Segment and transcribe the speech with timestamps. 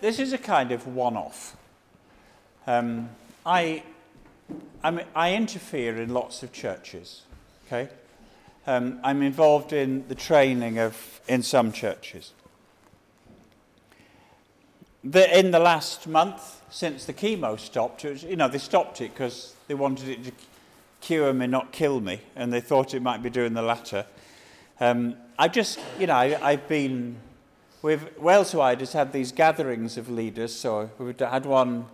[0.00, 1.56] This is a kind of one off.
[2.66, 3.10] Um,
[3.44, 3.84] I,
[4.82, 7.22] I, I interfere in lots of churches,
[7.66, 7.88] okay?
[8.66, 12.32] Um, I'm involved in the training of in some churches.
[15.04, 19.12] The, in the last month, since the chemo stopped, was, you know, they stopped it
[19.12, 20.32] because they wanted it to
[21.00, 24.04] cure me, not kill me, and they thought it might be doing the latter.
[24.80, 27.18] Um, I just, you know, I, I've been,
[27.86, 31.86] we've, Waleswide has had these gatherings of leaders, so we've had one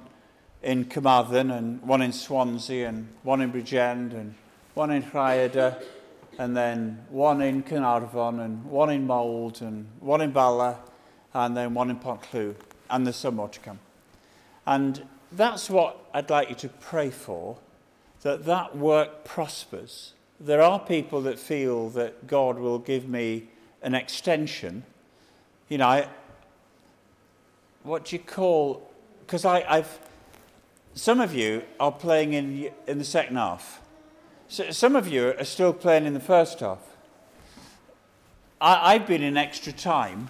[0.63, 4.35] in Carmarthen and one in Swansea and one in Bridgend and
[4.73, 5.83] one in Rhaeadr
[6.39, 10.79] and then one in Carnarvon and one in Mold and one in Bala
[11.35, 12.55] and then one in Pontlw
[12.89, 13.79] and there's some more to come.
[14.67, 17.59] And that's what I'd like you to pray for,
[18.23, 20.15] that that work prospers.
[20.41, 23.49] There are people that feel that God will give me
[23.83, 24.85] an extension.
[25.73, 26.07] You know, I,
[27.83, 28.91] what do you call,
[29.21, 30.01] because I've,
[30.93, 33.81] some of you are playing in, in the second half.
[34.49, 36.81] So some of you are still playing in the first half.
[38.61, 40.29] I, I've been in extra time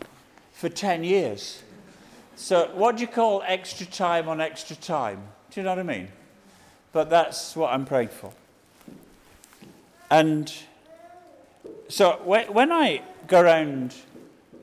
[0.52, 1.60] for 10 years.
[2.36, 5.20] So, what do you call extra time on extra time?
[5.50, 6.06] Do you know what I mean?
[6.92, 8.32] But that's what I'm praying for.
[10.08, 10.52] And
[11.88, 13.96] so, when I go around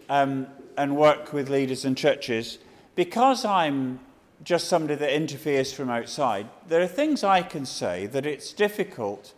[0.09, 0.47] um,
[0.80, 2.58] and work with leaders and churches,
[2.95, 3.99] because I'm
[4.45, 9.33] just somebody that interferes from outside, there are things I can say that it's difficult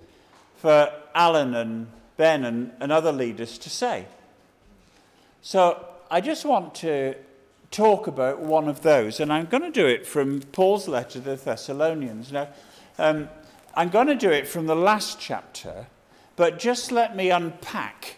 [0.57, 4.05] for Alan and Ben and, and other leaders to say.
[5.41, 7.15] So, I just want to
[7.71, 11.21] talk about one of those, and I'm going to do it from Paul's letter to
[11.21, 12.31] the Thessalonians.
[12.31, 12.49] Now,
[12.99, 13.29] um,
[13.73, 15.87] I'm going to do it from the last chapter,
[16.35, 18.17] but just let me unpack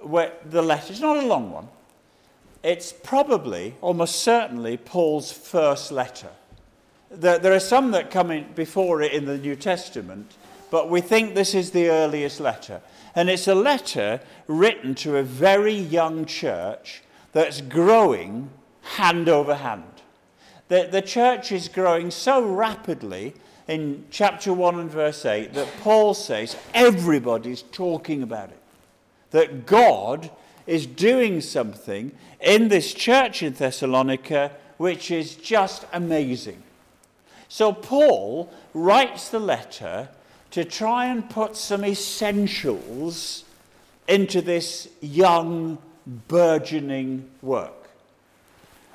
[0.00, 0.90] where the letter.
[0.90, 1.68] It's not a long one.
[2.62, 6.30] It's probably, almost certainly, Paul's first letter.
[7.10, 10.34] There, there are some that come in before it in the New Testament,
[10.70, 12.80] but we think this is the earliest letter.
[13.14, 17.02] And it's a letter written to a very young church
[17.32, 18.50] that's growing
[18.82, 19.84] hand over hand.
[20.68, 23.34] The, the church is growing so rapidly
[23.68, 28.60] in chapter 1 and verse 8 that Paul says everybody's talking about it.
[29.30, 30.30] That God
[30.68, 36.62] is doing something in this church in Thessalonica which is just amazing.
[37.48, 40.08] So Paul writes the letter
[40.52, 43.44] to try and put some essentials
[44.06, 47.90] into this young, burgeoning work.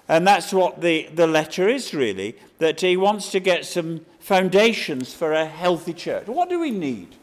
[0.08, 5.14] And that's what the, the letter is really, that he wants to get some foundations
[5.14, 6.28] for a healthy church.
[6.28, 7.16] What do we need?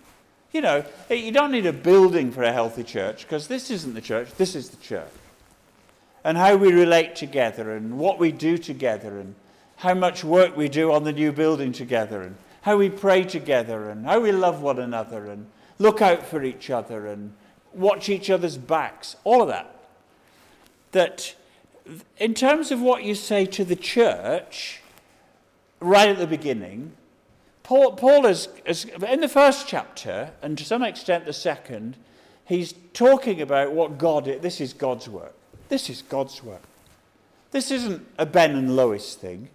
[0.52, 4.00] You know, you don't need a building for a healthy church because this isn't the
[4.00, 5.10] church, this is the church.
[6.24, 9.34] And how we relate together and what we do together and
[9.76, 13.88] how much work we do on the new building together and how we pray together
[13.88, 15.46] and how we love one another and
[15.78, 17.32] look out for each other and
[17.72, 19.74] watch each other's backs, all of that.
[20.92, 21.34] That
[22.18, 24.80] in terms of what you say to the church,
[25.80, 26.92] right at the beginning,
[27.70, 31.96] Paul, Paul is, is, in the first chapter, and to some extent the second,
[32.44, 34.24] he's talking about what God.
[34.24, 35.32] This is God's work.
[35.68, 36.62] This is God's work.
[37.52, 39.50] This isn't a Ben and Lois thing.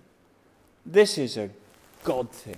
[0.85, 1.49] This is a
[2.05, 2.55] God thing.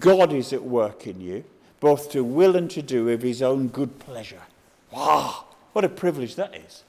[0.00, 1.44] God is at work in you,
[1.78, 4.42] both to will and to do of his own good pleasure.
[4.90, 6.82] Wow, what a privilege that is.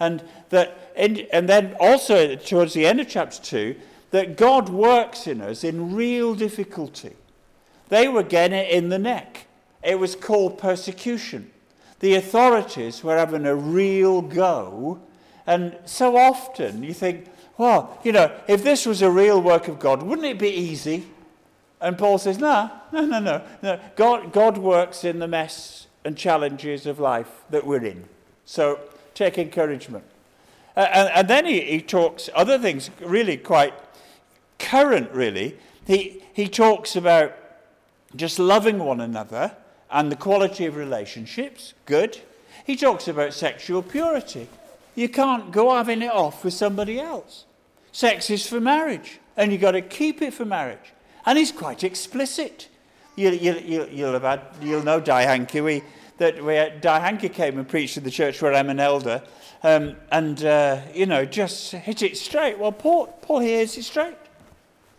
[0.00, 3.76] And, that in, and then also towards the end of chapter 2,
[4.10, 7.14] that God works in us in real difficulty.
[7.88, 9.46] They were getting it in the neck.
[9.82, 11.50] It was called persecution.
[12.00, 15.00] The authorities were having a real go.
[15.46, 19.78] And so often you think, well, you know, if this was a real work of
[19.78, 21.06] God, wouldn't it be easy?
[21.80, 23.42] And Paul says, no, no, no, no.
[23.62, 23.80] no.
[23.96, 28.04] God, God works in the mess and challenges of life that we're in.
[28.44, 28.80] So
[29.14, 30.04] take encouragement.
[30.76, 33.85] Uh, and, and, then he, he talks other things really quite
[34.58, 35.56] current, really.
[35.86, 37.34] He, he talks about
[38.14, 39.56] just loving one another
[39.90, 41.74] and the quality of relationships.
[41.84, 42.18] Good.
[42.64, 44.48] He talks about sexual purity.
[44.94, 47.44] You can't go having it off with somebody else.
[47.92, 50.92] Sex is for marriage, and you've got to keep it for marriage.
[51.24, 52.68] And he's quite explicit.
[53.14, 55.60] You, you, you, you'll, have had, you'll know Dai Hankey.
[55.60, 55.82] We,
[56.18, 59.22] that where Dai Hankey came and preached in the church where I'm an elder,
[59.62, 62.58] um, and uh, you know just hit it straight.
[62.58, 64.16] Well, Paul, Paul here hits it straight.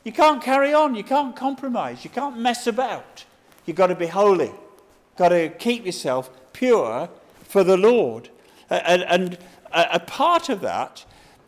[0.08, 0.96] You can't carry on.
[0.96, 2.06] You can't compromise.
[2.06, 3.26] You can't mess about.
[3.66, 4.54] You've got to be holy.
[5.18, 7.10] Got to keep yourself pure
[7.44, 8.30] for the Lord.
[8.70, 9.38] And, and
[9.74, 11.04] a, a part of that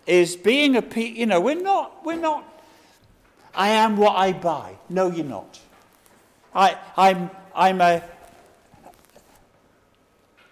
[0.05, 2.43] is being a pe- you know, we're not, we're not,
[3.55, 4.75] I am what I buy.
[4.89, 5.57] No, you're not.
[6.53, 8.03] I, I'm, I'm a,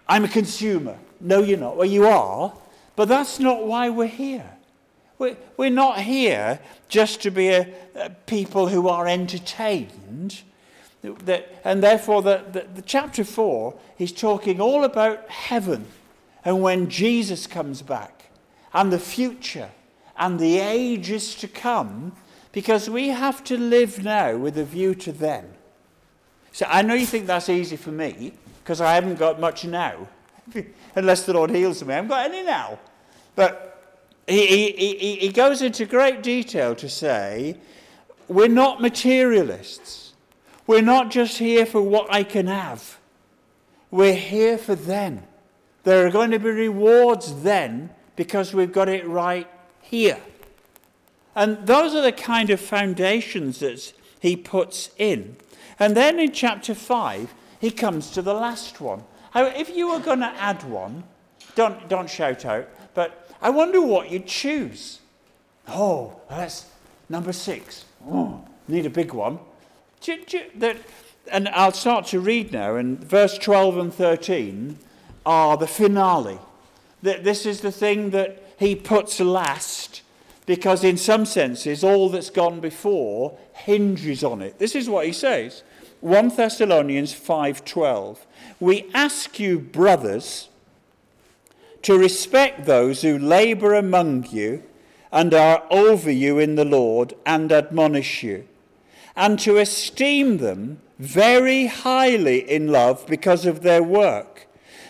[0.08, 0.96] I'm a consumer.
[1.20, 1.76] No, you're not.
[1.76, 2.54] Well, you are,
[2.96, 4.57] but that's not why we're here.
[5.18, 10.42] We're, not here just to be a, a people who are entertained.
[11.02, 15.86] And therefore, the, the, the chapter 4 is talking all about heaven
[16.44, 18.30] and when Jesus comes back
[18.72, 19.70] and the future
[20.16, 22.12] and the ages to come
[22.52, 25.52] because we have to live now with a view to then.
[26.52, 28.32] So I know you think that's easy for me
[28.62, 30.08] because I haven't got much now,
[30.94, 31.92] unless the Lord heals me.
[31.92, 32.78] I haven't got any now.
[33.36, 33.67] But
[34.28, 37.56] he, he, he goes into great detail to say
[38.28, 40.12] we're not materialists.
[40.66, 42.98] We're not just here for what I can have.
[43.90, 45.26] We're here for then.
[45.84, 49.48] There are going to be rewards then because we've got it right
[49.80, 50.20] here.
[51.34, 55.36] And those are the kind of foundations that he puts in.
[55.78, 59.04] And then in chapter 5, he comes to the last one.
[59.34, 61.04] If you were going to add one,
[61.54, 65.00] don't, don't shout out, but I wonder what you'd choose.
[65.68, 66.66] Oh, that's
[67.08, 67.84] number six.
[68.06, 69.38] Oh, need a big one.
[71.30, 74.78] And I'll start to read now, and verse 12 and 13
[75.26, 76.38] are the finale.
[77.02, 80.02] This is the thing that he puts last
[80.46, 84.58] because in some senses all that's gone before hinges on it.
[84.58, 85.62] This is what he says.
[86.00, 88.18] 1 Thessalonians 5:12
[88.58, 90.47] We ask you brothers
[91.82, 94.62] to respect those who labor among you
[95.12, 98.46] and are over you in the Lord and admonish you
[99.16, 104.48] and to esteem them very highly in love because of their work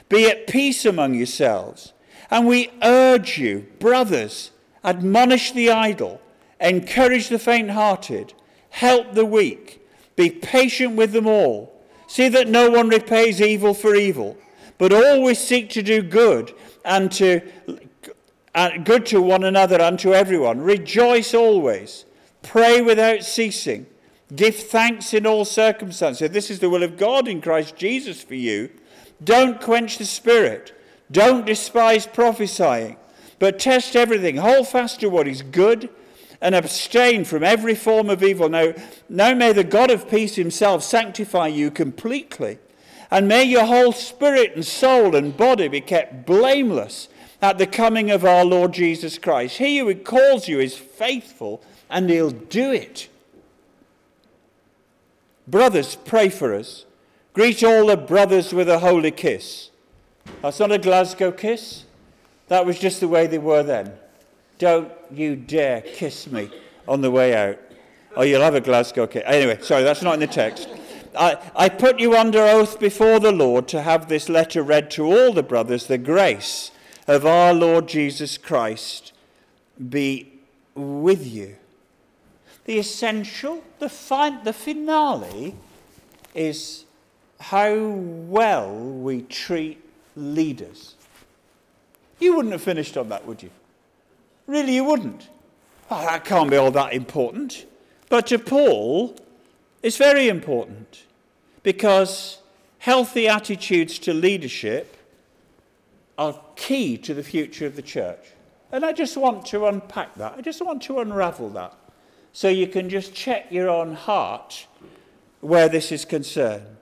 [0.09, 1.93] be at peace among yourselves.
[2.31, 4.51] And we urge you, brothers,
[4.85, 6.21] admonish the idle,
[6.61, 8.35] encourage the faint hearted,
[8.71, 9.87] help the weak,
[10.17, 11.75] be patient with them all.
[12.07, 14.37] See that no one repays evil for evil,
[14.79, 16.55] but always seek to do good
[16.89, 17.43] and to
[18.55, 20.61] uh, good to one another and to everyone.
[20.61, 22.07] Rejoice always.
[22.43, 23.87] Pray without ceasing.
[24.35, 26.31] Give thanks in all circumstances.
[26.31, 28.71] This is the will of God in Christ Jesus for you.
[29.23, 30.75] Don't quench the spirit.
[31.11, 32.97] Don't despise prophesying,
[33.39, 34.37] but test everything.
[34.37, 35.89] Hold fast to what is good
[36.41, 38.49] and abstain from every form of evil.
[38.49, 38.75] Now,
[39.09, 42.59] now may the God of peace himself sanctify you completely.
[43.11, 47.09] And may your whole spirit and soul and body be kept blameless
[47.41, 49.59] at the coming of our Lord Jesus Christ.
[49.59, 53.09] He who calls you is faithful, and he'll do it.
[55.47, 56.85] Brothers, pray for us.
[57.33, 59.71] Greet all the brothers with a holy kiss.
[60.43, 61.85] That's not a Glasgow kiss.
[62.49, 63.93] That was just the way they were then.
[64.59, 66.51] Don't you dare kiss me
[66.87, 67.59] on the way out.
[68.17, 69.23] Oh, you'll have a Glasgow kiss.
[69.25, 70.69] Anyway, sorry, that's not in the text.
[71.19, 75.05] I, I put you under oath before the Lord to have this letter read to
[75.05, 75.87] all the brothers.
[75.87, 76.71] The grace
[77.09, 79.13] of our Lord Jesus Christ
[79.89, 80.33] be
[80.77, 81.57] with you.
[82.67, 85.57] The essential, the, fin- the finale
[86.35, 86.85] is
[87.41, 89.83] how well we treat
[90.15, 90.95] leaders.
[92.21, 93.51] You wouldn't have finished on that, would you?
[94.47, 95.29] Really, you wouldn't.
[95.91, 97.67] Oh, that can't be all that important.
[98.09, 99.17] But to Paul,
[99.83, 100.78] it's very important
[101.63, 102.39] because
[102.79, 104.97] healthy attitudes to leadership
[106.17, 108.33] are key to the future of the church.
[108.73, 110.35] And I just want to unpack that.
[110.37, 111.75] I just want to unravel that.
[112.33, 114.67] So you can just check your own heart
[115.41, 116.77] where this is concerned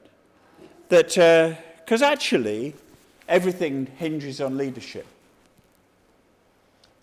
[0.88, 1.08] that,
[1.78, 2.74] because uh, actually,
[3.28, 5.06] everything hinges on leadership.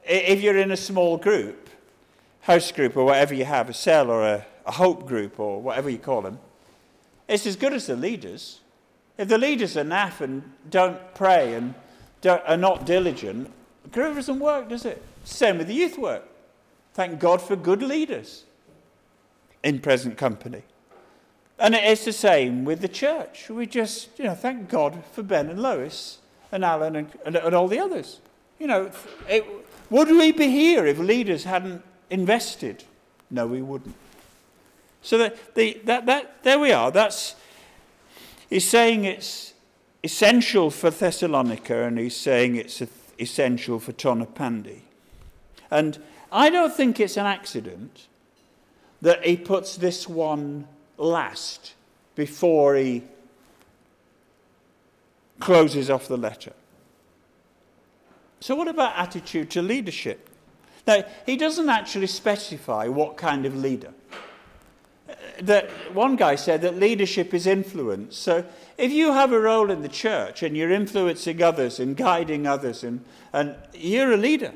[0.05, 1.69] If you're in a small group,
[2.41, 5.89] house group or whatever you have, a cell or a, a hope group or whatever
[5.89, 6.39] you call them,
[7.33, 8.59] it's as good as the leaders.
[9.17, 11.73] If the leaders are naff and don't pray and
[12.21, 13.51] don't, are not diligent,
[13.91, 15.01] group doesn't work, does it?
[15.23, 16.23] Same with the youth work.
[16.93, 18.43] Thank God for good leaders
[19.63, 20.61] in present company.
[21.57, 23.49] And it's the same with the church.
[23.49, 26.19] We just, you know, thank God for Ben and Lois
[26.51, 28.19] and Alan and, and, and all the others.
[28.59, 28.91] You know,
[29.27, 29.43] it,
[29.89, 32.83] would we be here if leaders hadn't invested?
[33.31, 33.95] No, we wouldn't.
[35.03, 36.89] So that, the, that, that, there we are.
[36.89, 37.35] That's,
[38.49, 39.53] he's saying it's
[40.01, 42.81] essential for Thessalonica and he's saying it's
[43.19, 44.79] essential for Tonypandy.
[45.69, 48.07] And I don't think it's an accident
[49.01, 50.67] that he puts this one
[50.97, 51.73] last
[52.15, 53.03] before he
[55.39, 56.53] closes off the letter.
[58.39, 60.29] So, what about attitude to leadership?
[60.85, 63.93] Now, he doesn't actually specify what kind of leader.
[65.41, 68.17] That one guy said that leadership is influence.
[68.17, 68.45] So
[68.77, 72.83] if you have a role in the church and you're influencing others and guiding others,
[72.83, 74.53] and, and you're a leader.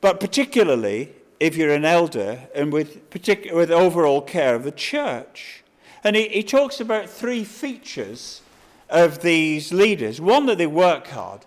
[0.00, 5.64] But particularly if you're an elder and with, particular, with overall care of the church.
[6.04, 8.42] And he, he talks about three features
[8.88, 10.20] of these leaders.
[10.20, 11.46] One, that they work hard,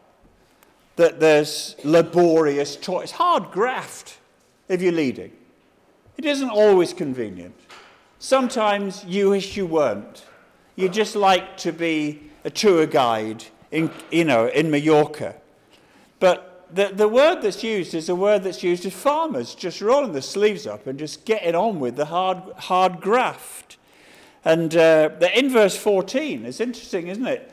[0.96, 3.02] that there's laborious toil.
[3.02, 4.18] It's hard graft
[4.68, 5.32] if you're leading.
[6.18, 7.56] It isn't always convenient.
[8.26, 10.26] Sometimes you wish you weren't.
[10.76, 15.36] You just like to be a tour guide in, you know, in Mallorca.
[16.20, 20.14] But the, the word that's used is a word that's used as farmers, just rolling
[20.14, 23.78] the sleeves up and just getting on with the hard, hard graft.
[24.44, 27.52] And uh, in verse 14, it's interesting, isn't it?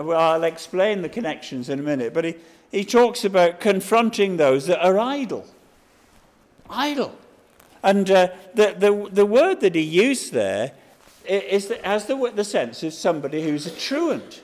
[0.00, 2.34] Well, I'll explain the connections in a minute, but he,
[2.72, 5.46] he talks about confronting those that are idle.
[6.68, 7.16] Idle.
[7.82, 10.72] And uh, the, the, the word that he used there
[11.26, 14.42] is that has the, the sense of somebody who's a truant.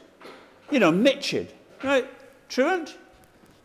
[0.71, 1.49] You know, mitchid.
[1.83, 2.09] Right?
[2.49, 2.97] Truant?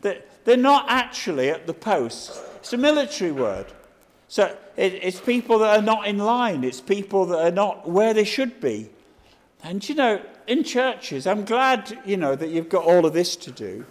[0.02, 2.42] They're, not actually at the post.
[2.56, 3.68] It's a military word.
[4.28, 6.64] So it, it's people that are not in line.
[6.64, 8.90] It's people that are not where they should be.
[9.64, 13.36] And you know, in churches, I'm glad, you know, that you've got all of this
[13.38, 13.86] to do.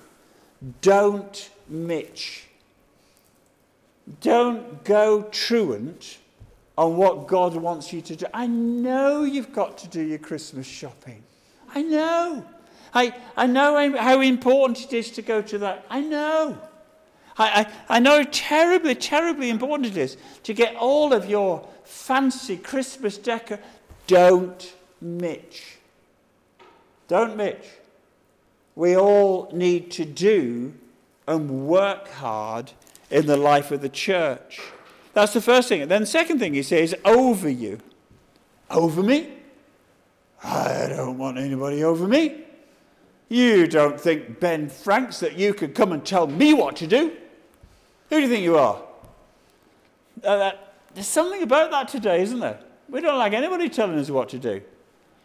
[0.81, 2.48] Don't mitch.
[4.21, 6.19] Don't go truant
[6.77, 8.27] on what God wants you to do.
[8.33, 11.23] I know you've got to do your Christmas shopping.
[11.75, 12.47] I know.
[12.95, 15.85] I, I know how important it is to go to that.
[15.91, 16.59] I know.
[17.37, 22.57] I, I, I know terribly, terribly important it is to get all of your fancy
[22.57, 23.59] Christmas decor.
[24.07, 25.79] Don't mitch.
[27.09, 27.65] Don't mitch.
[28.75, 30.75] We all need to do
[31.27, 32.73] and work hard
[33.11, 34.61] in the life of the church.
[35.15, 35.83] That's the first thing.
[35.83, 37.79] And then the second thing he says, over you.
[38.71, 39.33] Over me?
[40.43, 42.45] I don't want anybody over me.
[43.29, 47.13] You don't think, Ben Franks, that you could come and tell me what to do?
[48.11, 48.81] Who do you think you are?
[50.25, 50.53] Uh,
[50.95, 52.61] there's something about that today, isn't there?
[52.89, 54.63] We don't like anybody telling us what to do.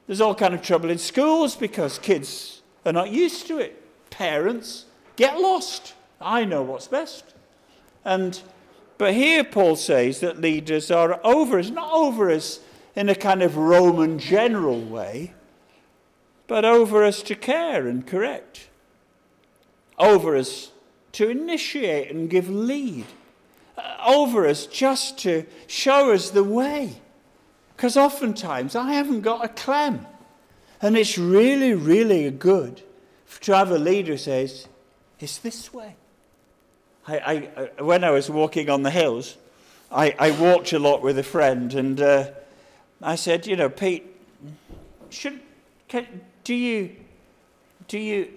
[0.07, 3.81] There's all kind of trouble in schools because kids are not used to it.
[4.09, 4.85] Parents
[5.15, 5.93] get lost.
[6.19, 7.32] I know what's best.
[8.05, 8.41] And
[8.97, 12.59] but here Paul says that leaders are over us, not over us
[12.95, 15.33] in a kind of Roman general way,
[16.47, 18.69] but over us to care and correct,
[19.97, 20.71] over us
[21.13, 23.05] to initiate and give lead,
[23.77, 27.01] uh, over us just to show us the way.
[27.75, 30.05] Because oftentimes I haven't got a clam.
[30.81, 32.83] And it's really, really good
[33.41, 34.67] to have a leader who says,
[35.19, 35.95] It's this way.
[37.07, 39.37] I, I, uh, when I was walking on the hills,
[39.91, 42.31] I, I walked a lot with a friend, and uh,
[43.01, 44.05] I said, You know, Pete,
[45.09, 45.39] should,
[45.87, 46.95] can, do, you,
[47.87, 48.31] do you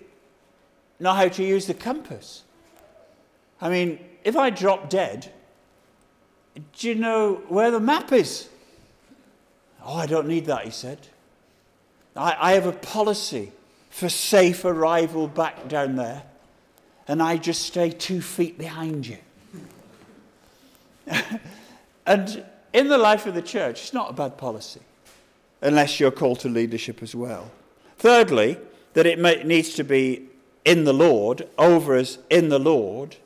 [1.00, 2.42] know how to use the compass?
[3.60, 5.32] I mean, if I drop dead,
[6.78, 8.48] do you know where the map is?
[9.84, 10.98] Oh, I don't need that, he said.
[12.16, 13.52] I, I have a policy
[13.90, 16.22] for safe arrival back down there,
[17.08, 19.18] and I just stay two feet behind you.
[22.06, 24.80] and in the life of the church, it's not a bad policy,
[25.60, 27.50] unless you're called to leadership as well.
[27.98, 28.58] Thirdly,
[28.94, 30.28] that it may, needs to be
[30.64, 33.16] in the Lord, over us in the Lord.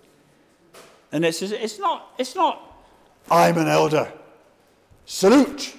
[1.11, 2.61] And it says, it's not, it's not,
[3.31, 4.13] I'm an elder.
[5.07, 5.75] Salute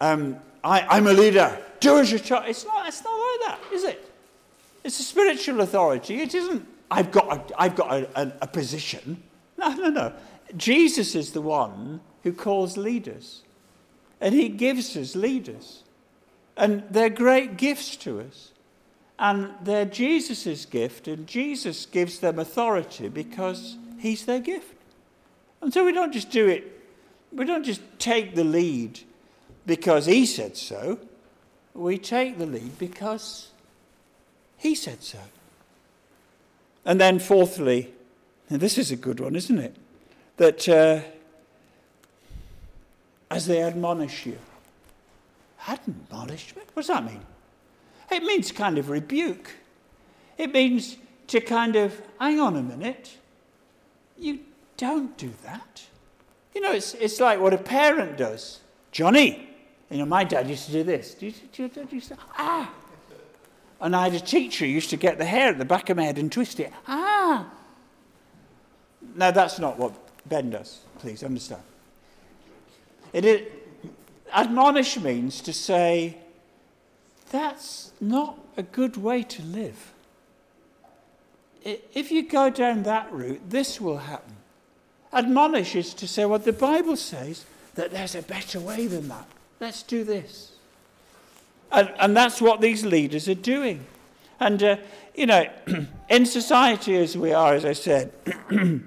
[0.00, 1.58] um, I, am a leader.
[1.78, 2.44] Do as you're told.
[2.46, 4.12] It's not, it's not like that, is it?
[4.82, 6.22] It's a spiritual authority.
[6.22, 9.22] It isn't, I've got a, I've got a, a, a position.
[9.56, 10.12] No, no, no.
[10.56, 13.42] Jesus is the one who calls leaders.
[14.20, 15.84] And he gives us leaders.
[16.56, 18.52] And they're great gifts to us.
[19.18, 24.74] And they're Jesus' gift, and Jesus gives them authority because he's their gift.
[25.60, 26.80] And so we don't just do it,
[27.30, 29.00] we don't just take the lead
[29.66, 30.98] because he said so.
[31.74, 33.50] We take the lead because
[34.56, 35.18] he said so.
[36.84, 37.92] And then, fourthly,
[38.48, 39.76] and this is a good one, isn't it?
[40.38, 41.00] That uh,
[43.30, 44.38] as they admonish you,
[45.68, 46.68] admonishment?
[46.74, 47.20] What does that mean?
[48.10, 49.50] It means kind of rebuke.
[50.36, 50.96] It means
[51.28, 53.16] to kind of, hang on a minute,
[54.18, 54.40] you
[54.76, 55.84] don't do that.
[56.54, 58.60] You know, it's, it's like what a parent does.
[58.90, 59.48] Johnny,
[59.90, 61.14] you know, my dad used to do this.
[61.14, 62.02] Do you, do you, do you
[62.36, 62.72] ah.
[63.80, 65.96] And I had a teacher who used to get the hair at the back of
[65.96, 66.72] my head and twist it.
[66.86, 67.50] Ah.
[69.14, 69.94] now, that's not what
[70.28, 71.62] Ben does, please understand.
[74.32, 76.16] Admonish means to say,
[77.30, 79.92] that's not a good way to live.
[81.62, 84.36] If you go down that route, this will happen.
[85.12, 87.44] Admonish is to say, well, the Bible says
[87.74, 89.26] that there's a better way than that.
[89.58, 90.52] Let's do this.
[91.72, 93.86] And, and that's what these leaders are doing.
[94.40, 94.76] And, uh,
[95.14, 95.46] you know,
[96.08, 98.12] in society as we are, as I said,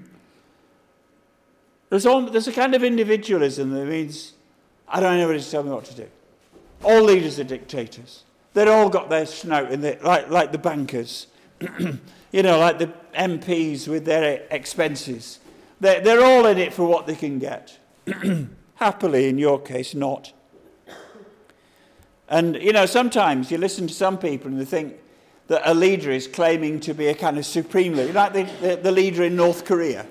[1.90, 4.32] there's, all, there's a kind of individualism that means,
[4.88, 6.06] I don't know anybody to tell me what to do.
[6.82, 8.24] All leaders are dictators.
[8.52, 11.26] They've all got their snout, in the, like, like the bankers,
[11.78, 15.40] you know, like the MPs with their expenses.
[15.80, 17.78] They're, they're all in it for what they can get.
[18.76, 20.32] Happily, in your case, not.
[22.28, 24.94] And, you know, sometimes you listen to some people and they think
[25.48, 28.76] that a leader is claiming to be a kind of supreme leader, like the, the,
[28.76, 30.06] the leader in North Korea,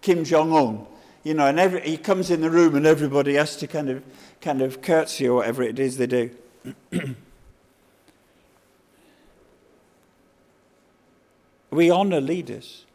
[0.00, 0.86] Kim Jong un.
[1.22, 4.02] You know, and every, he comes in the room and everybody has to kind of,
[4.40, 6.30] kind of curtsy or whatever it is they do.
[11.70, 12.86] we honour leaders.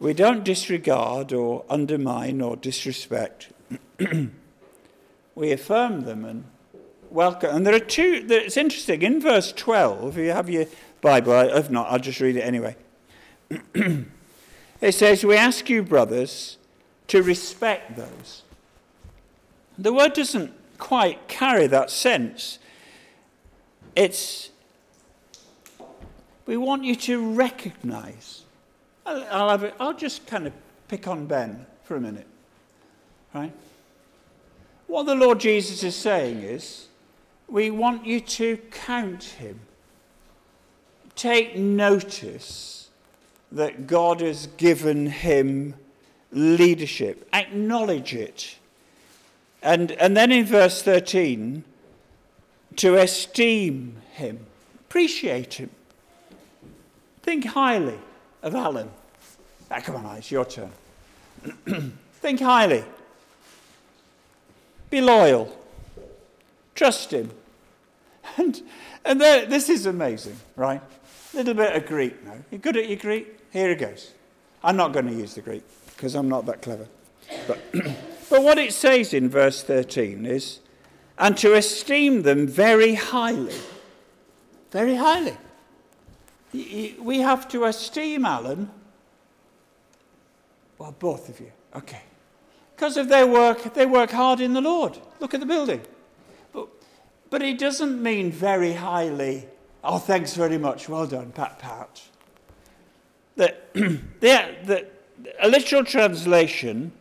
[0.00, 3.52] We don't disregard or undermine or disrespect.
[5.34, 6.44] we affirm them and
[7.14, 7.54] welcome.
[7.56, 10.66] And there are two, it's interesting, in verse 12, if you have your
[11.00, 12.76] Bible, if not, I'll just read it anyway.
[13.74, 16.58] it says, We ask you, brothers,
[17.08, 18.42] to respect those.
[19.78, 22.58] The word doesn't quite carry that sense.
[23.94, 24.50] It's,
[26.46, 28.42] we want you to recognize
[29.06, 30.52] I'll, I'll, have I'll just kind of
[30.88, 32.26] pick on Ben for a minute.
[33.34, 33.52] Right?
[34.86, 36.88] What the Lord Jesus is saying is,
[37.48, 39.60] we want you to count him.
[41.14, 42.90] Take notice
[43.52, 45.74] that God has given him
[46.32, 47.28] leadership.
[47.32, 48.56] Acknowledge it.
[49.62, 51.64] And, and then in verse 13,
[52.76, 54.46] to esteem him,
[54.80, 55.70] appreciate him,
[57.22, 57.98] think highly
[58.42, 58.90] of Alan.
[59.70, 60.70] Ah, come on, it's your turn.
[62.20, 62.84] Think highly.
[64.88, 65.54] Be loyal.
[66.74, 67.30] Trust him.
[68.36, 68.62] And,
[69.04, 70.80] and there, this is amazing, right?
[71.32, 72.36] A little bit of Greek now.
[72.50, 73.38] You good at your Greek?
[73.52, 74.12] Here it goes.
[74.62, 75.62] I'm not going to use the Greek
[75.94, 76.88] because I'm not that clever.
[77.46, 77.58] But,
[78.30, 80.60] but what it says in verse 13 is,
[81.18, 83.54] and to esteem them very highly.
[84.70, 85.36] Very highly.
[86.52, 88.70] We have to esteem Alan.
[90.78, 91.52] Well, both of you.
[91.76, 92.02] Okay.
[92.74, 94.98] Because of their work, they work hard in the Lord.
[95.20, 95.80] Look at the building.
[97.34, 99.48] But, he doesn't mean very highly,
[99.82, 102.02] oh, thanks very much, well done, pat pat.
[104.20, 104.86] That, the,
[105.40, 106.92] a literal translation,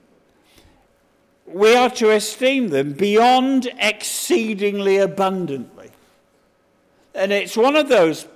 [1.45, 5.91] we are to esteem them beyond exceedingly abundantly.
[7.13, 8.27] And it's one of those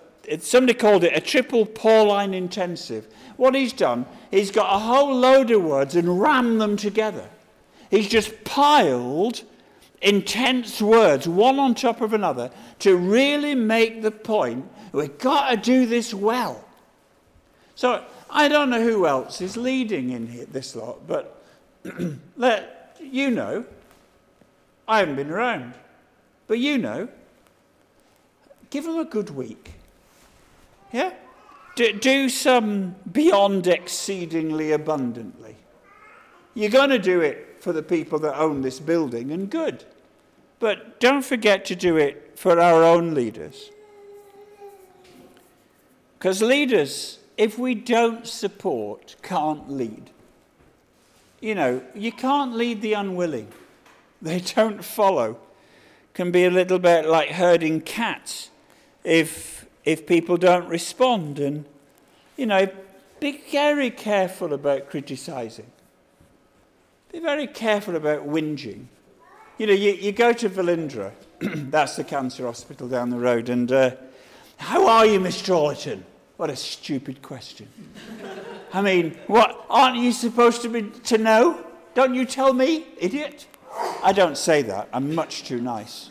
[0.41, 3.07] somebody called it a triple Pauline intensive.
[3.37, 7.27] What he's done, he's got a whole load of words and rammed them together.
[7.89, 9.41] He's just piled
[10.01, 15.57] intense words, one on top of another, to really make the point we've got to
[15.57, 16.63] do this well.
[17.75, 21.43] So I don't know who else is leading in this lot, but
[22.37, 23.65] let you know.
[24.87, 25.73] I haven't been around,
[26.47, 27.07] but you know.
[28.69, 29.73] Give them a good week.
[30.91, 31.13] Yeah?
[31.75, 35.55] Do, do some beyond exceedingly abundantly.
[36.53, 39.83] You're going to do it for the people that own this building, and good.
[40.57, 43.71] But don't forget to do it for our own leaders.
[46.17, 50.11] Because leaders, if we don't support, can't lead.
[51.41, 53.49] You know, you can't lead the unwilling.
[54.21, 55.37] They don't follow.
[56.13, 58.49] Can be a little bit like herding cats.
[59.03, 61.37] If if people don't respond.
[61.37, 61.65] And,
[62.37, 62.69] you know,
[63.19, 65.69] be very careful about criticizing.
[67.11, 68.85] Be very careful about whinging.
[69.57, 73.71] You know, you, you go to Velindre, that's the cancer hospital down the road, and
[73.71, 73.91] uh,
[74.57, 75.55] how are you, Mr.
[75.55, 76.03] Allerton?
[76.35, 77.67] What a stupid question.
[78.73, 81.65] I mean, what aren't you supposed to be to know?
[81.95, 83.47] Don't you tell me, idiot?
[84.03, 84.89] I don't say that.
[84.93, 86.09] I'm much too nice.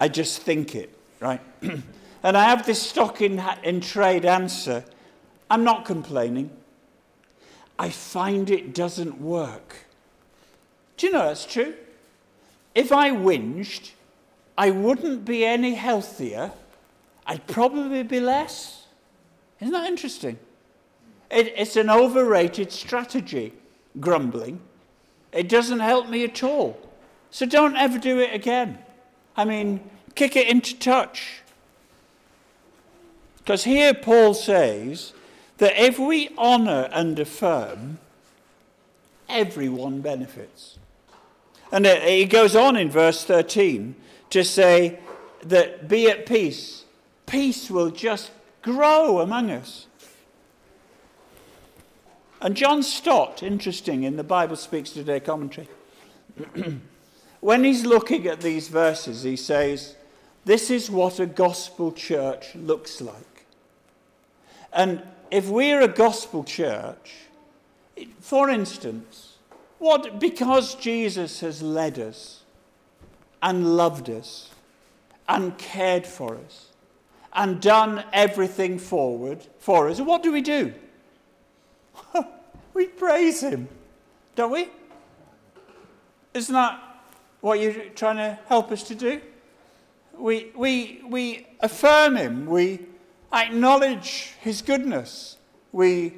[0.00, 1.40] I just think it, right?
[1.62, 4.84] and I have this stock in, in trade answer,
[5.50, 6.50] I'm not complaining.
[7.78, 9.87] I find it doesn't work.
[10.98, 11.74] Do you know that's true?
[12.74, 13.92] If I whinged,
[14.58, 16.52] I wouldn't be any healthier.
[17.26, 18.86] I'd probably be less.
[19.60, 20.38] Isn't that interesting?
[21.30, 23.52] It, it's an overrated strategy,
[24.00, 24.60] grumbling.
[25.32, 26.78] It doesn't help me at all.
[27.30, 28.78] So don't ever do it again.
[29.36, 31.42] I mean, kick it into touch.
[33.36, 35.12] Because here Paul says
[35.58, 37.98] that if we honour and affirm,
[39.28, 40.77] everyone benefits.
[41.70, 43.94] And he goes on in verse 13
[44.30, 44.98] to say
[45.42, 46.84] that be at peace.
[47.26, 48.30] Peace will just
[48.62, 49.86] grow among us.
[52.40, 55.68] And John Stott, interesting in the Bible Speaks Today commentary,
[57.40, 59.96] when he's looking at these verses, he says,
[60.44, 63.44] This is what a gospel church looks like.
[64.72, 67.14] And if we're a gospel church,
[68.20, 69.27] for instance,
[69.78, 72.42] what, because Jesus has led us
[73.42, 74.50] and loved us
[75.28, 76.70] and cared for us
[77.32, 80.72] and done everything forward for us, what do we do?
[82.74, 83.68] we praise him,
[84.34, 84.68] don't we?
[86.34, 86.80] Isn't that
[87.40, 89.20] what you're trying to help us to do?
[90.16, 92.80] We, we, we affirm him, we
[93.32, 95.36] acknowledge his goodness,
[95.70, 96.14] we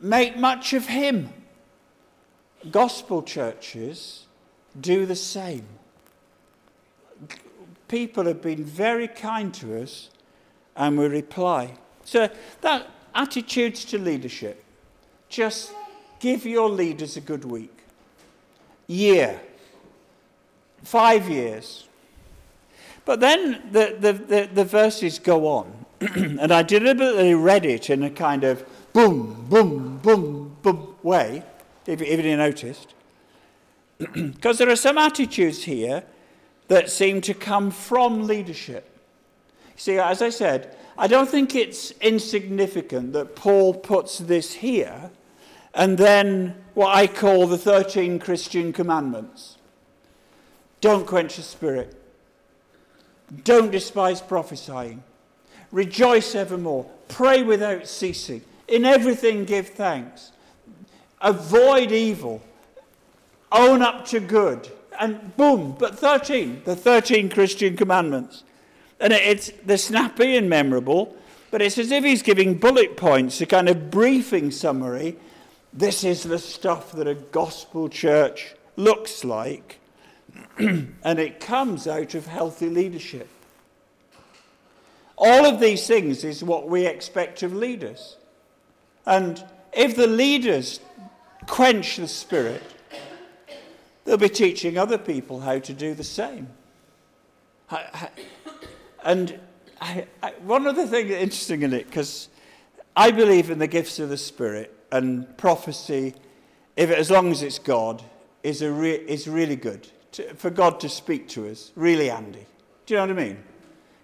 [0.00, 1.30] make much of him.
[2.70, 4.26] Gospel churches
[4.80, 5.64] do the same.
[7.86, 10.10] People have been very kind to us,
[10.76, 11.74] and we reply.
[12.04, 12.28] So,
[12.60, 14.64] that attitudes to leadership.
[15.28, 15.72] Just
[16.20, 17.76] give your leaders a good week,
[18.86, 19.40] year,
[20.82, 21.86] five years.
[23.04, 28.02] But then the, the, the, the verses go on, and I deliberately read it in
[28.02, 31.42] a kind of boom, boom, boom, boom way,
[31.88, 32.94] if, you noticed.
[33.98, 36.04] Because there are some attitudes here
[36.68, 38.88] that seem to come from leadership.
[39.76, 45.10] See, as I said, I don't think it's insignificant that Paul puts this here
[45.74, 49.56] and then what I call the 13 Christian commandments.
[50.80, 51.94] Don't quench the spirit.
[53.44, 55.02] Don't despise prophesying.
[55.70, 56.90] Rejoice evermore.
[57.08, 58.42] Pray without ceasing.
[58.66, 60.32] In everything give thanks.
[61.20, 62.42] Avoid evil.
[63.50, 64.70] Own up to good.
[64.98, 68.42] And boom, but 13, the 13 Christian commandments.
[69.00, 71.16] And it's the snappy and memorable,
[71.50, 75.16] but it's as if he's giving bullet points, a kind of briefing summary.
[75.72, 79.78] This is the stuff that a gospel church looks like,
[80.58, 83.28] and it comes out of healthy leadership.
[85.16, 88.16] All of these things is what we expect of leaders.
[89.04, 90.80] And if the leaders
[91.48, 92.62] quench the spirit,
[94.04, 96.48] they'll be teaching other people how to do the same.
[99.02, 99.40] And
[100.42, 102.28] one other thing interesting in it, because
[102.96, 106.14] I believe in the gifts of the Spirit and prophecy,
[106.76, 108.02] if as long as it's God,
[108.42, 109.88] is, a re, is really good.
[110.12, 112.46] To, for God to speak to us, really handy.
[112.86, 113.38] Do you know what I mean?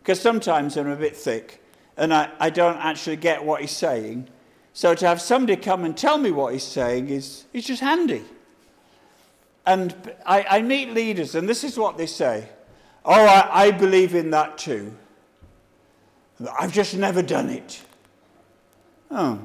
[0.00, 1.62] Because sometimes I'm a bit thick
[1.96, 4.28] and I, I don't actually get what he's saying.
[4.74, 8.24] So to have somebody come and tell me what he's saying is, is just handy.
[9.64, 9.94] And
[10.26, 12.48] I, I meet leaders, and this is what they say
[13.06, 14.94] Oh, I, I believe in that too.
[16.58, 17.82] I've just never done it.
[19.10, 19.38] Oh.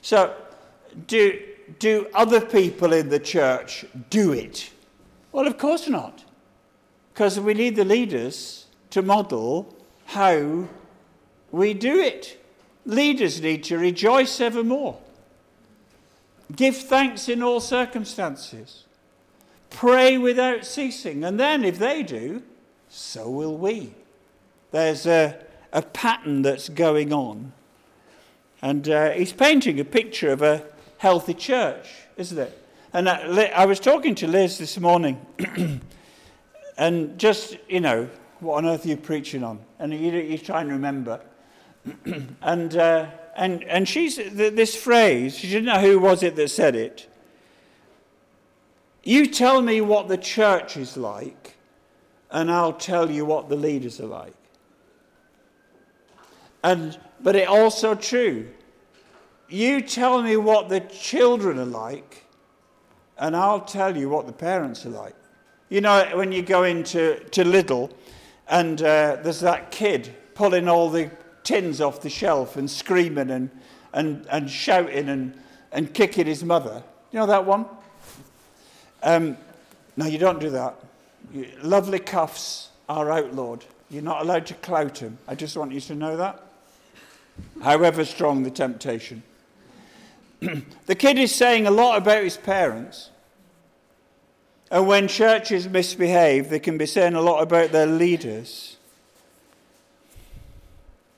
[0.00, 0.34] So,
[1.06, 1.42] do,
[1.78, 4.70] do other people in the church do it?
[5.32, 6.24] Well, of course not.
[7.12, 9.74] Because we need the leaders to model
[10.06, 10.68] how
[11.50, 12.40] we do it.
[12.86, 14.98] Leaders need to rejoice evermore.
[16.54, 18.84] Give thanks in all circumstances.
[19.70, 21.24] Pray without ceasing.
[21.24, 22.42] And then, if they do,
[22.88, 23.92] so will we.
[24.70, 25.36] There's a,
[25.72, 27.52] a pattern that's going on.
[28.62, 30.64] And uh, he's painting a picture of a
[30.98, 32.62] healthy church, isn't it?
[32.92, 35.20] And I, I was talking to Liz this morning,
[36.78, 39.58] and just, you know, what on earth are you preaching on?
[39.80, 41.20] And you, you try and remember.
[42.42, 46.74] and, uh, and, and she's, this phrase, she didn't know who was it that said
[46.74, 47.08] it.
[49.02, 51.54] You tell me what the church is like,
[52.30, 54.34] and I'll tell you what the leaders are like.
[56.64, 58.48] And, but it also true.
[59.48, 62.24] You tell me what the children are like,
[63.18, 65.14] and I'll tell you what the parents are like.
[65.68, 67.92] You know, when you go into to Lidl,
[68.48, 71.10] and uh, there's that kid pulling all the
[71.46, 73.50] tins off the shelf and screaming and,
[73.94, 75.32] and, and shouting and,
[75.72, 76.82] and kicking his mother.
[77.12, 77.64] You know that one?
[79.02, 79.38] Um,
[79.96, 80.74] no, you don't do that.
[81.32, 83.64] You, lovely cuffs are outlawed.
[83.88, 85.18] You're not allowed to clout him.
[85.28, 86.42] I just want you to know that.
[87.62, 89.22] However strong the temptation.
[90.40, 93.10] the kid is saying a lot about his parents.
[94.70, 98.76] And when churches misbehave, they can be saying a lot about their leaders.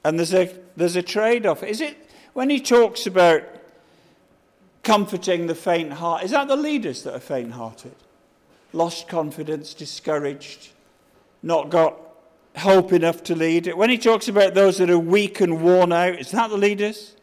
[0.09, 1.62] And there's a, there's a trade off.
[1.62, 1.94] Is it
[2.33, 3.42] when he talks about
[4.83, 7.94] comforting the faint heart, is that the leaders that are faint hearted?
[8.73, 10.71] Lost confidence, discouraged,
[11.42, 11.94] not got
[12.57, 13.66] hope enough to lead.
[13.75, 17.14] When he talks about those that are weak and worn out, is that the leaders?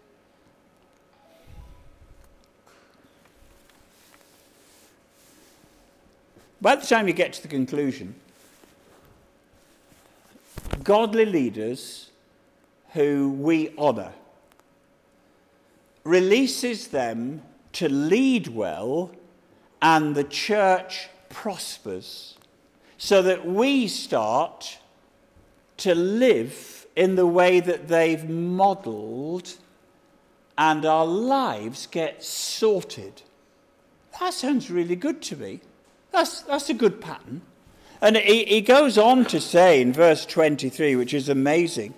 [6.61, 8.13] By the time you get to the conclusion,
[10.83, 12.11] godly leaders
[12.95, 14.13] who we honour
[16.05, 17.41] releases them
[17.73, 19.11] to lead well
[19.81, 22.37] and the church prospers
[22.97, 24.77] so that we start
[25.75, 29.57] to live in the way that they've modelled
[30.57, 33.21] and our lives get sorted.
[34.21, 35.59] That sounds really good to me.
[36.11, 37.41] That's, that's a good pattern.
[38.01, 41.93] And he, he goes on to say in verse 23, which is amazing,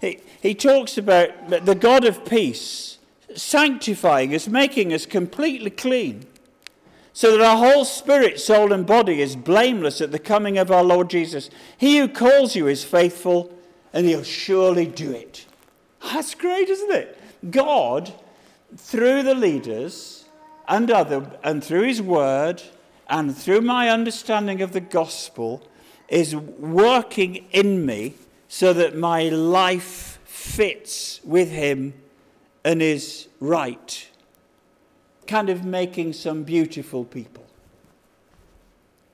[0.00, 2.98] he, he talks about the God of peace
[3.34, 6.26] sanctifying us, making us completely clean,
[7.12, 10.84] so that our whole spirit, soul, and body is blameless at the coming of our
[10.84, 11.50] Lord Jesus.
[11.76, 13.52] He who calls you is faithful,
[13.92, 15.46] and he'll surely do it.
[16.00, 17.18] That's great, isn't it?
[17.50, 18.12] God,
[18.76, 20.26] through the leaders
[20.68, 22.62] and other, and through his word,
[23.08, 25.66] and through my understanding of the gospel,
[26.08, 28.14] is working in me
[28.48, 31.92] so that my life fits with him
[32.64, 34.08] and is right.
[35.26, 37.44] Kind of making some beautiful people.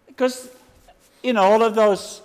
[0.06, 0.48] Because,
[1.22, 2.22] you know, all of those,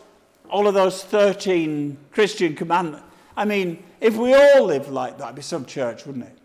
[0.49, 5.35] all of those 13 Christian commandments, I mean, if we all lived like that, it'd
[5.35, 6.37] be some church, wouldn't it?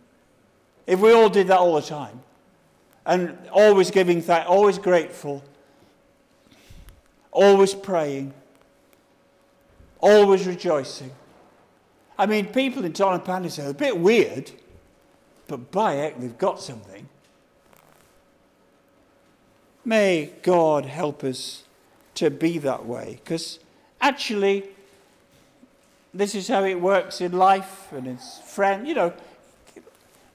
[0.87, 2.23] If we all did that all the time
[3.05, 5.45] and always giving thanks, always grateful,
[7.31, 8.33] always praying,
[10.05, 11.11] always rejoicing.
[12.19, 14.51] I mean, people in Tonypandy say, a bit weird,
[15.49, 17.09] but by heck, they've got something.
[19.85, 21.65] May God help us
[22.17, 23.59] to be that way, because
[24.01, 24.65] actually,
[26.13, 28.87] this is how it works in life and it's friend.
[28.87, 29.13] You know,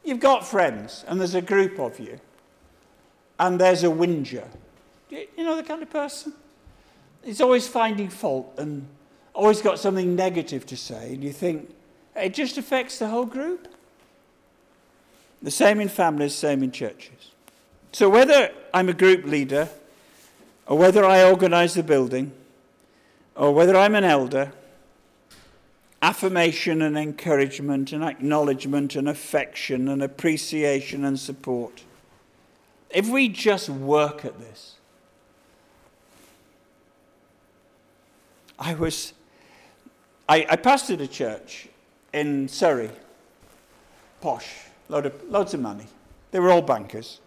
[0.03, 2.19] you've got friends, and there's a group of you
[3.39, 4.47] and there's a whinger.
[5.10, 6.34] You know the kind of person?
[7.23, 8.86] He's always finding fault and
[9.39, 11.73] always got something negative to say, and you think,
[12.15, 13.67] it just affects the whole group.
[15.41, 17.32] The same in families, same in churches.
[17.91, 19.69] So whether I'm a group leader,
[20.67, 22.32] or whether I organize the building,
[23.36, 24.52] or whether I'm an elder,
[26.02, 31.84] affirmation and encouragement and acknowledgement and affection and appreciation and support
[32.89, 34.75] if we just work at this,
[38.58, 39.13] I was,
[40.29, 41.67] I, I pastored a church
[42.13, 42.91] in Surrey,
[44.21, 44.47] posh,
[44.87, 45.87] load of, loads of money.
[46.29, 47.19] They were all bankers.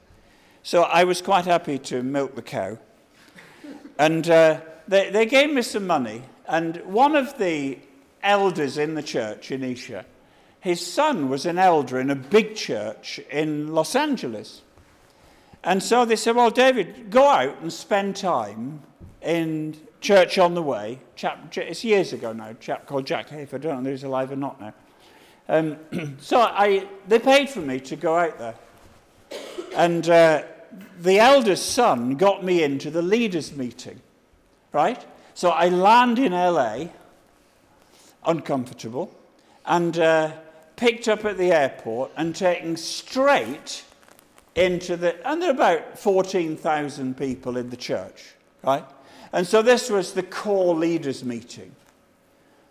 [0.62, 2.78] So I was quite happy to milk the cow.
[3.98, 6.22] And uh, they, they gave me some money.
[6.46, 7.80] And one of the
[8.22, 10.04] elders in the church in Esher,
[10.60, 14.62] his son was an elder in a big church in Los Angeles.
[15.64, 18.80] And so they said, Well, David, go out and spend time
[19.20, 20.98] in Church on the Way.
[21.16, 23.54] Chap, it's years ago now, chap called Jack Hayford.
[23.54, 24.74] I don't know if he's alive or not now.
[25.48, 25.78] Um,
[26.20, 28.54] so I, they paid for me to go out there.
[29.76, 30.42] And uh,
[31.00, 34.00] the eldest son got me into the leaders' meeting,
[34.72, 35.02] right?
[35.34, 36.86] So I land in LA,
[38.26, 39.16] uncomfortable,
[39.64, 40.32] and uh,
[40.76, 43.84] picked up at the airport and taken straight
[44.54, 48.84] into the, and there are about 14,000 people in the church, right?
[49.33, 51.75] And so this was the core leaders meeting.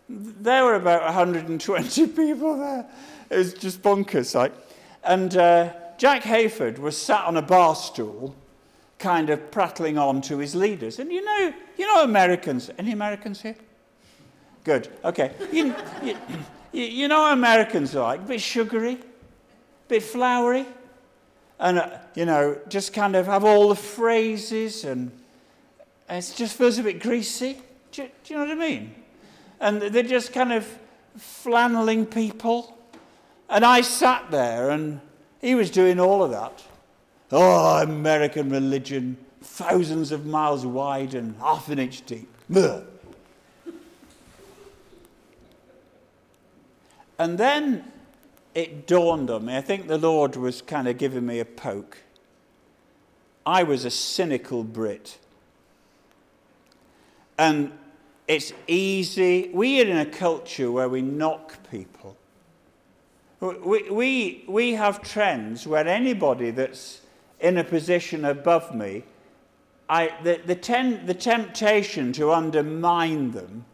[0.07, 2.85] There were about 120 people there.
[3.29, 4.53] It was just bonkers, right?
[5.03, 8.35] And uh, Jack Hayford was sat on a bar stool,
[8.99, 10.99] kind of prattling on to his leaders.
[10.99, 12.69] And you know, you know Americans.
[12.77, 13.55] Any Americans here?
[14.63, 14.89] Good.
[15.03, 15.31] Okay.
[15.51, 16.15] You, you,
[16.71, 18.19] you know Americans are like?
[18.19, 18.99] A bit sugary, a
[19.87, 20.65] bit flowery
[21.61, 25.11] and, uh, you know, just kind of have all the phrases and
[26.17, 27.57] it just feels a bit greasy.
[27.91, 28.95] Do you, do you know what I mean?
[29.59, 30.67] And they're just kind of
[31.17, 32.77] flanneling people.
[33.49, 35.01] And I sat there and
[35.39, 36.63] he was doing all of that.
[37.31, 42.29] Oh, American religion, thousands of miles wide and half an inch deep.
[47.17, 47.85] And then
[48.55, 49.55] it dawned on me.
[49.55, 51.99] I think the Lord was kind of giving me a poke.
[53.45, 55.19] I was a cynical Brit.
[57.41, 57.71] And
[58.27, 59.49] it's easy.
[59.51, 62.15] We are in a culture where we knock people.
[63.39, 67.01] We, we, we have trends where anybody that's
[67.39, 69.01] in a position above me,
[69.89, 73.65] I, the, the, ten, the temptation to undermine them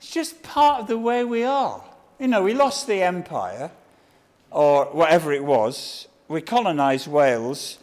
[0.00, 1.82] is just part of the way we are.
[2.20, 3.72] You know, we lost the empire,
[4.52, 6.06] or whatever it was.
[6.28, 7.78] We colonized Wales,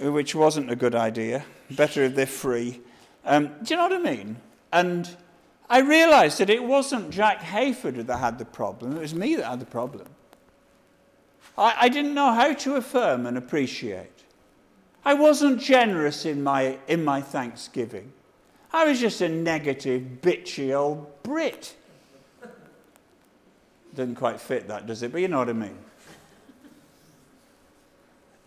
[0.00, 1.44] which wasn't a good idea.
[1.70, 2.80] Better if they're free.
[3.26, 4.36] Um, do you know what I mean?
[4.74, 5.08] And
[5.70, 9.44] I realized that it wasn't Jack Hayford that had the problem, it was me that
[9.44, 10.08] had the problem.
[11.56, 14.10] I, I didn't know how to affirm and appreciate.
[15.04, 18.12] I wasn't generous in my, in my thanksgiving.
[18.72, 21.76] I was just a negative, bitchy old Brit.
[23.94, 25.12] Doesn't quite fit that, does it?
[25.12, 25.78] But you know what I mean.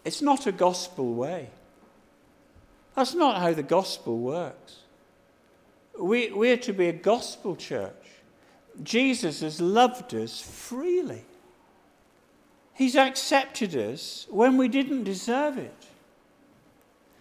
[0.03, 1.51] It's not a gospel way.
[2.95, 4.79] That's not how the gospel works.
[5.99, 7.93] We, we're to be a gospel church.
[8.83, 11.23] Jesus has loved us freely.
[12.73, 15.73] He's accepted us when we didn't deserve it.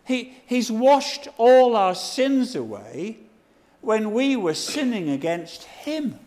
[0.04, 3.18] He, he's washed all our sins away
[3.80, 6.18] when we were sinning against Him.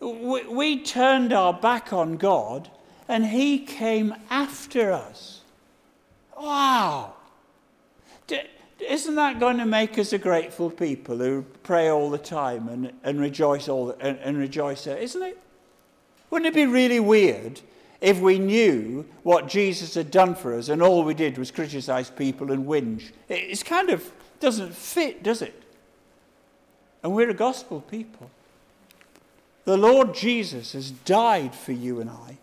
[0.00, 2.70] We, we turned our back on God
[3.06, 5.42] and He came after us.
[6.36, 7.14] Wow!
[8.80, 12.92] Isn't that going to make us a grateful people who pray all the time and,
[13.02, 14.96] and rejoice all the, and, and rejoice there?
[14.96, 15.38] Isn't it?
[16.30, 17.60] Wouldn't it be really weird
[18.00, 22.10] if we knew what Jesus had done for us and all we did was criticize
[22.10, 23.10] people and whinge?
[23.28, 25.62] It kind of doesn't fit, does it?
[27.02, 28.30] And we're a gospel people.
[29.64, 32.38] The Lord Jesus has died for you and I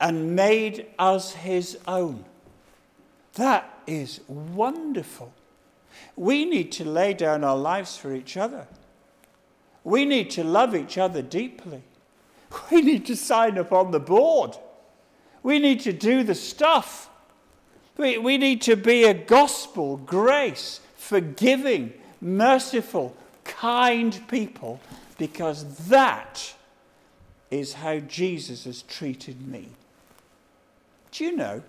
[0.00, 2.24] and made us his own.
[3.34, 5.32] That is wonderful.
[6.16, 8.66] We need to lay down our lives for each other.
[9.84, 11.82] We need to love each other deeply.
[12.70, 14.56] We need to sign up on the board.
[15.42, 17.10] We need to do the stuff.
[17.96, 24.80] We, we need to be a gospel, grace, forgiving, merciful, kind people
[25.18, 26.54] because that
[27.50, 29.68] is how Jesus has treated me.
[31.12, 31.62] Do you know?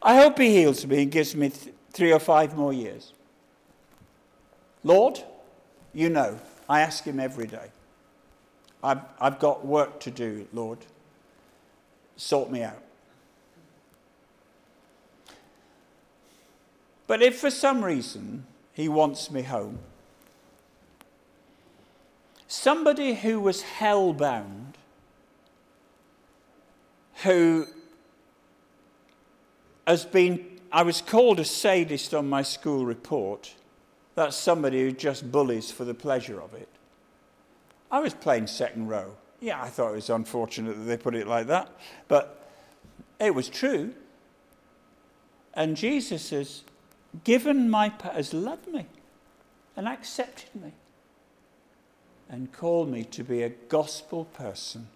[0.00, 3.12] I hope he heals me and gives me th- three or five more years.
[4.84, 5.20] Lord,
[5.92, 7.70] you know, I ask him every day.
[8.82, 10.78] I've, I've got work to do, Lord.
[12.16, 12.82] Sort me out.
[17.06, 19.78] But if for some reason he wants me home,
[22.46, 24.76] somebody who was hell bound,
[27.22, 27.66] who
[29.88, 33.54] has been, I was called a sadist on my school report.
[34.16, 36.68] That's somebody who just bullies for the pleasure of it.
[37.90, 39.16] I was playing second row.
[39.40, 41.70] Yeah, I thought it was unfortunate that they put it like that,
[42.06, 42.50] but
[43.18, 43.94] it was true.
[45.54, 46.64] And Jesus has
[47.24, 48.86] given my, has loved me
[49.74, 50.72] and accepted me
[52.28, 54.88] and called me to be a gospel person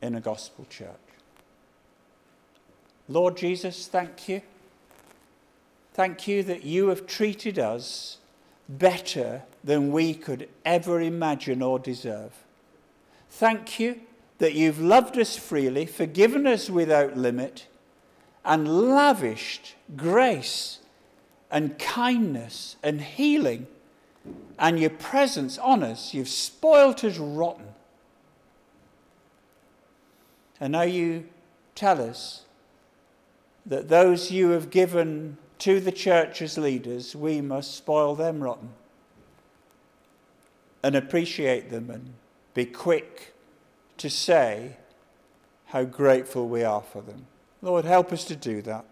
[0.00, 1.03] in a gospel church.
[3.08, 4.42] Lord Jesus, thank you.
[5.92, 8.18] Thank you that you have treated us
[8.68, 12.32] better than we could ever imagine or deserve.
[13.30, 14.00] Thank you
[14.38, 17.66] that you've loved us freely, forgiven us without limit,
[18.44, 20.80] and lavished grace
[21.50, 23.66] and kindness and healing
[24.58, 26.14] and your presence on us.
[26.14, 27.68] You've spoilt us rotten.
[30.60, 31.28] And now you
[31.74, 32.43] tell us
[33.66, 38.70] that those you have given to the church as leaders, we must spoil them rotten
[40.82, 42.12] and appreciate them and
[42.52, 43.34] be quick
[43.96, 44.76] to say
[45.66, 47.26] how grateful we are for them.
[47.62, 48.84] Lord, help us to do that.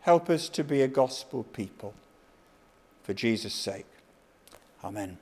[0.00, 1.94] Help us to be a gospel people
[3.02, 3.86] for Jesus' sake.
[4.84, 5.18] Amen.